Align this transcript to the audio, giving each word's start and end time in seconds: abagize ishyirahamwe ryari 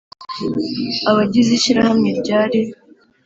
abagize 1.09 1.49
ishyirahamwe 1.53 2.09
ryari 2.19 2.59